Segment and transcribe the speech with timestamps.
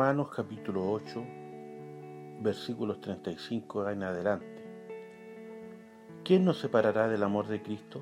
[0.00, 1.22] Romanos capítulo 8,
[2.40, 4.64] versículos 35 en adelante.
[6.24, 8.00] ¿Quién nos separará del amor de Cristo?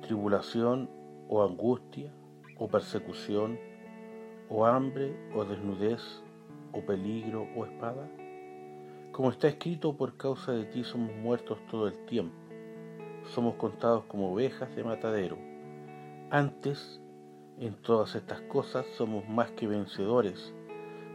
[0.00, 0.90] ¿Tribulación
[1.28, 2.12] o angustia
[2.58, 3.60] o persecución
[4.48, 6.02] o hambre o desnudez
[6.72, 8.10] o peligro o espada?
[9.12, 12.34] Como está escrito, por causa de ti somos muertos todo el tiempo,
[13.26, 15.38] somos contados como ovejas de matadero.
[16.32, 17.00] Antes,
[17.60, 20.52] en todas estas cosas somos más que vencedores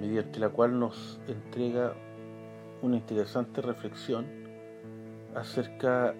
[0.00, 1.94] mediante la cual nos entrega
[2.82, 4.26] una interesante reflexión
[5.34, 6.14] acerca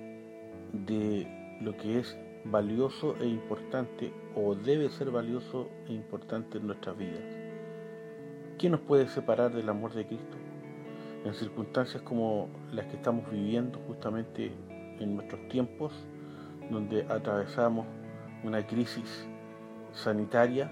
[0.72, 6.97] de lo que es valioso e importante o debe ser valioso e importante en nuestras
[6.97, 7.22] vidas.
[8.58, 10.36] ¿Quién nos puede separar del amor de Cristo?
[11.25, 14.53] en circunstancias como las que estamos viviendo justamente
[14.98, 15.92] en nuestros tiempos,
[16.70, 17.86] donde atravesamos
[18.42, 19.27] una crisis
[19.92, 20.70] sanitaria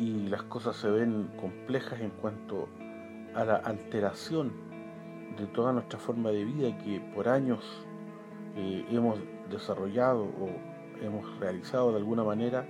[0.00, 2.68] y las cosas se ven complejas en cuanto
[3.34, 4.50] a la alteración
[5.38, 7.62] de toda nuestra forma de vida que por años
[8.56, 9.18] eh, hemos
[9.50, 10.48] desarrollado o
[11.02, 12.64] hemos realizado de alguna manera,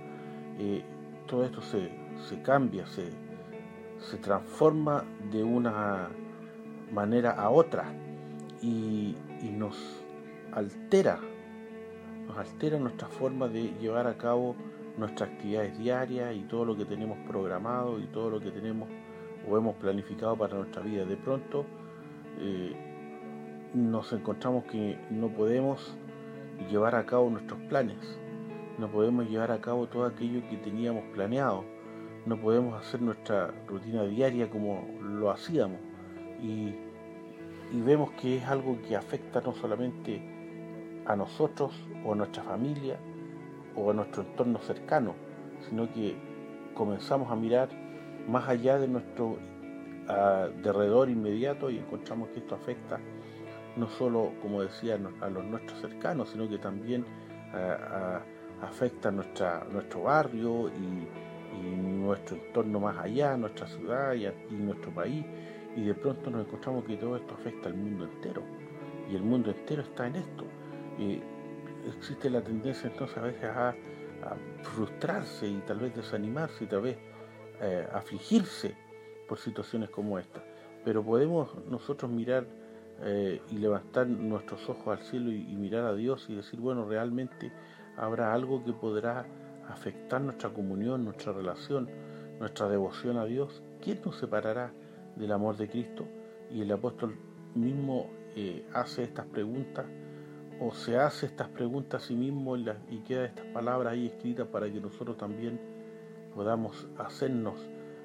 [0.59, 0.83] eh,
[1.25, 1.89] todo esto se,
[2.43, 3.09] cambia, se,
[3.99, 6.09] se transforma de una
[6.91, 7.85] manera a otra
[8.61, 9.15] y,
[9.53, 9.77] nos
[10.51, 11.17] altera,
[12.27, 14.55] nos altera nuestra forma de llevar a cabo
[15.01, 18.87] nuestras actividades diarias y todo lo que tenemos programado y todo lo que tenemos
[19.49, 21.03] o hemos planificado para nuestra vida.
[21.05, 21.65] De pronto
[22.39, 22.73] eh,
[23.73, 25.97] nos encontramos que no podemos
[26.69, 27.97] llevar a cabo nuestros planes,
[28.77, 31.65] no podemos llevar a cabo todo aquello que teníamos planeado,
[32.27, 35.79] no podemos hacer nuestra rutina diaria como lo hacíamos.
[36.41, 36.75] Y,
[37.73, 40.21] vemos que es algo que afecta no solamente
[41.05, 41.73] a nosotros
[42.05, 42.99] o a nuestra familia
[43.75, 45.15] o a nuestro entorno cercano,
[45.67, 46.15] sino que
[46.73, 47.69] comenzamos a mirar
[48.27, 49.37] más allá de nuestro
[50.61, 52.99] derredor inmediato y encontramos que esto afecta
[53.77, 57.05] no solo, como decía, a los nuestros cercanos, sino que también
[58.61, 61.07] afecta nuestra, nuestro barrio y,
[61.63, 65.25] nuestro entorno más allá, nuestra ciudad y nuestro país
[65.75, 68.41] y de pronto nos encontramos que todo esto afecta al mundo entero
[69.11, 70.45] y el mundo entero está en esto.
[70.97, 71.21] Y
[71.87, 73.75] existe la tendencia entonces a veces a,
[74.61, 76.97] frustrarse y tal vez desanimarse y tal vez
[77.59, 78.77] eh, afligirse
[79.27, 80.43] por situaciones como esta.
[80.85, 82.45] Pero podemos nosotros mirar
[83.03, 87.51] eh, y levantar nuestros ojos al cielo y, mirar a Dios y decir, bueno, realmente
[87.97, 89.25] habrá algo que podrá
[89.67, 91.89] afectar nuestra comunión, nuestra relación,
[92.39, 93.63] nuestra devoción a Dios.
[93.81, 94.71] ¿Quién nos separará
[95.15, 96.07] del amor de Cristo
[96.51, 97.17] y el apóstol
[97.55, 99.85] mismo eh, hace estas preguntas
[100.63, 102.63] o se hace estas preguntas a sí mismo y,
[102.99, 105.59] queda estas palabras ahí escritas para que nosotros también
[106.35, 107.55] podamos hacernos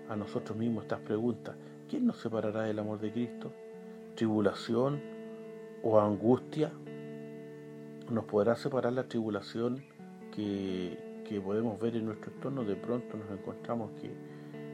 [0.08, 1.54] a nosotros mismos estas preguntas.
[1.88, 3.52] ¿Quién nos separará del amor de Cristo?
[4.14, 5.02] ¿Tribulación
[5.82, 6.72] o angustia?
[8.10, 9.84] ¿Nos podrá separar la tribulación
[10.34, 12.64] que, que podemos ver en nuestro entorno?
[12.64, 14.10] De pronto nos encontramos que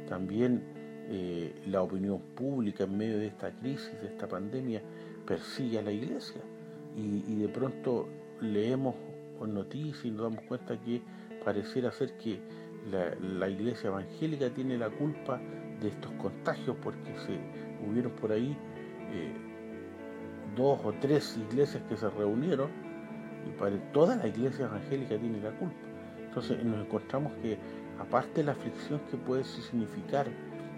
[0.09, 0.63] también
[1.09, 4.81] eh, la opinión pública en medio de esta crisis, de esta pandemia,
[5.27, 6.43] persigue a la iglesia.
[6.97, 8.09] Y, de pronto
[8.41, 8.95] leemos
[9.41, 11.03] noticias y nos damos cuenta que
[11.45, 12.39] pareciera ser que
[12.91, 15.41] la, iglesia evangélica tiene la culpa
[15.81, 17.39] de estos contagios porque se
[17.89, 18.57] hubieron por ahí
[19.11, 19.33] eh,
[20.57, 22.71] dos o tres iglesias que se reunieron
[23.49, 25.75] y para toda la iglesia evangélica tiene la culpa.
[26.25, 27.59] Entonces nos encontramos que
[27.99, 30.27] aparte de la aflicción que puede significar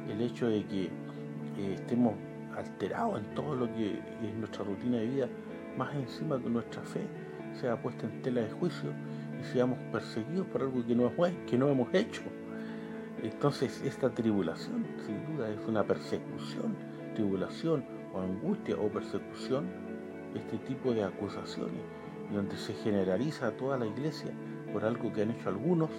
[0.08, 2.14] el hecho de que eh, estemos
[2.56, 5.28] alterados en todo lo que es nuestra rutina de vida,
[5.76, 7.02] más encima que nuestra fe
[7.60, 8.90] sea puesta en tela de juicio
[9.40, 11.10] y seamos perseguidos por algo que no,
[11.46, 12.22] que no hemos hecho.
[13.22, 16.76] Entonces esta tribulación, sin duda, es una persecución,
[17.14, 19.66] tribulación o angustia o persecución,
[20.34, 21.82] este tipo de acusaciones,
[22.32, 24.32] donde se generaliza a toda la iglesia
[24.72, 25.90] por algo que han hecho algunos,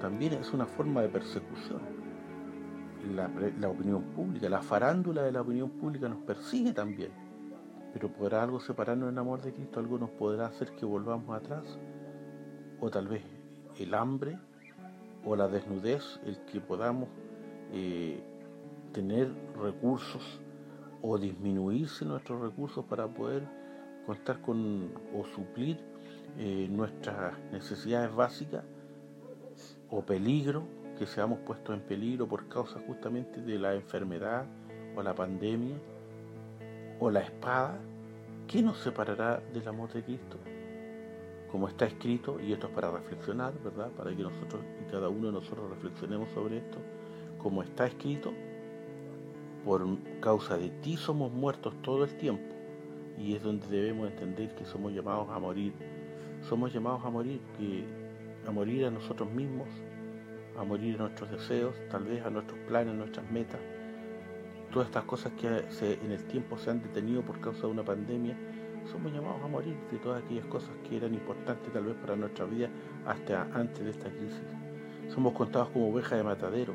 [0.00, 1.96] también es una forma de persecución
[3.14, 7.10] la, opinión pública, la farándula de la opinión pública nos persigue también.
[7.96, 9.80] Pero ¿podrá algo separarnos en amor de Cristo?
[9.80, 11.64] ¿Algo nos podrá hacer que volvamos atrás?
[12.78, 13.22] O tal vez
[13.78, 14.38] el hambre
[15.24, 17.08] o la desnudez, el que podamos
[17.72, 18.22] eh,
[18.92, 20.22] tener recursos
[21.00, 23.48] o disminuirse nuestros recursos para poder
[24.04, 25.80] contar con o suplir
[26.36, 28.62] eh, nuestras necesidades básicas
[29.88, 30.64] o peligro,
[30.98, 34.44] que seamos puestos en peligro por causa justamente de la enfermedad
[34.94, 35.76] o la pandemia
[36.98, 37.78] o la espada,
[38.48, 40.38] ¿qué nos separará del amor de Cristo?
[41.50, 43.90] Como está escrito, y esto es para reflexionar, ¿verdad?
[43.92, 46.78] Para que nosotros y cada uno de nosotros reflexionemos sobre esto,
[47.38, 48.32] como está escrito,
[49.64, 49.84] por
[50.20, 52.54] causa de ti somos muertos todo el tiempo,
[53.18, 55.72] y es donde debemos entender que somos llamados a morir.
[56.48, 57.84] Somos llamados a morir, que,
[58.46, 59.68] a morir a nosotros mismos,
[60.58, 63.60] a morir a nuestros deseos, tal vez a nuestros planes, a nuestras metas,
[64.76, 68.36] todas estas cosas que en el tiempo se han detenido por causa de una pandemia,
[68.92, 72.44] somos llamados a morir de todas aquellas cosas que eran importantes tal vez para nuestra
[72.44, 72.68] vida
[73.06, 74.42] hasta antes de esta crisis.
[75.08, 76.74] Somos contados como ovejas de matadero.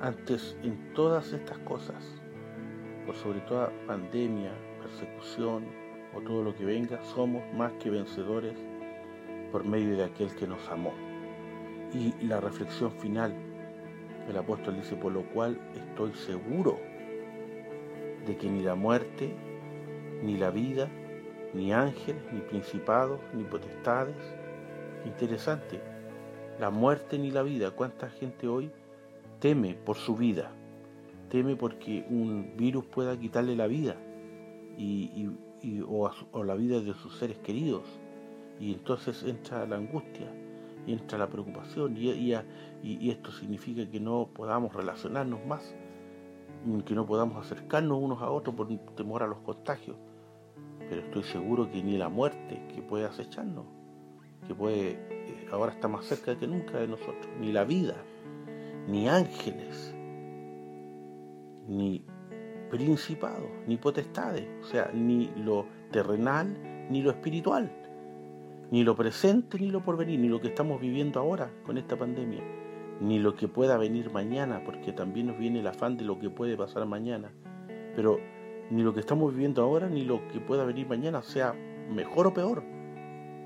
[0.00, 2.02] Antes, en todas estas cosas,
[3.06, 4.50] por sobre toda pandemia,
[4.82, 5.64] persecución
[6.12, 8.58] o todo lo que venga, somos más que vencedores
[9.52, 10.92] por medio de aquel que nos amó.
[11.94, 13.32] Y la reflexión final,
[14.28, 16.95] el apóstol dice, por lo cual estoy seguro
[18.26, 19.34] de que ni la muerte,
[20.22, 20.88] ni la vida,
[21.54, 24.16] ni ángeles, ni principados, ni potestades.
[25.04, 25.80] Interesante,
[26.58, 27.70] la muerte ni la vida.
[27.70, 28.70] ¿Cuánta gente hoy
[29.40, 30.50] teme por su vida?
[31.30, 33.96] Teme porque un virus pueda quitarle la vida
[34.76, 35.28] y,
[35.86, 37.84] o, la vida de sus seres queridos.
[38.58, 40.30] Y entonces entra la angustia
[40.86, 42.12] entra la preocupación y,
[42.82, 45.74] y, esto significa que no podamos relacionarnos más,
[46.84, 49.96] que no podamos acercarnos unos a otros por temor a los contagios.
[50.88, 53.64] Pero estoy seguro que ni la muerte que puede acecharnos,
[54.46, 57.94] que puede, eh, ahora está más cerca que nunca de nosotros, ni la vida,
[58.88, 59.94] ni ángeles,
[61.68, 62.04] ni
[62.70, 67.70] principados, ni potestades, o sea, ni lo terrenal, ni lo espiritual,
[68.70, 72.42] ni lo presente, ni lo porvenir, ni lo que estamos viviendo ahora con esta pandemia,
[73.00, 76.30] ni lo que pueda venir mañana, porque también nos viene el afán de lo que
[76.30, 77.30] puede pasar mañana.
[77.94, 78.18] Pero
[78.70, 81.54] ni lo que estamos viviendo ahora, ni lo que pueda venir mañana sea
[81.90, 82.62] mejor o peor.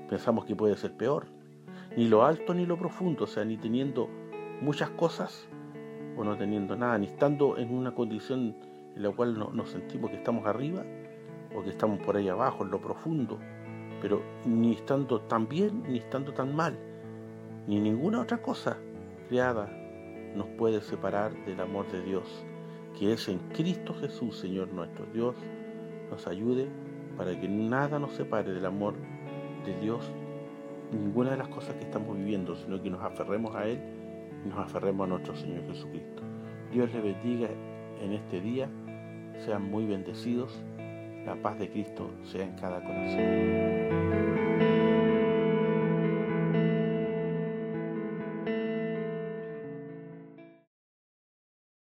[0.09, 1.27] Pensamos que puede ser peor.
[1.95, 4.09] Ni lo alto ni lo profundo, o sea, ni teniendo
[4.61, 5.47] muchas cosas
[6.17, 8.55] o no teniendo nada, ni estando en una condición
[8.95, 10.83] en la cual nos sentimos que estamos arriba
[11.55, 13.39] o que estamos por ahí abajo, en lo profundo,
[14.01, 16.77] pero ni estando tan bien ni estando tan mal,
[17.67, 18.77] ni ninguna otra cosa
[19.31, 19.71] creada
[20.35, 22.45] nos puede separar del amor de Dios
[22.99, 25.37] que es en Cristo Jesús, Señor nuestro Dios,
[26.09, 26.67] nos ayude
[27.15, 28.95] para que nada nos separe del amor
[29.65, 30.11] de Dios,
[30.91, 33.79] ninguna de las cosas que estamos viviendo, sino que nos aferremos a Él
[34.45, 36.23] y nos aferremos a nuestro Señor Jesucristo.
[36.69, 37.47] Dios les bendiga
[38.01, 38.69] en este día,
[39.45, 40.61] sean muy bendecidos,
[41.25, 44.30] la paz de Cristo sea en cada corazón.